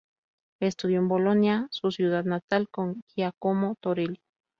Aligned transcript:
Estudió 0.59 0.97
en 0.97 1.07
Bolonia, 1.07 1.67
su 1.69 1.91
ciudad 1.91 2.23
natal, 2.23 2.67
con 2.69 3.03
Giacomo 3.15 3.75
Torelli. 3.79 4.19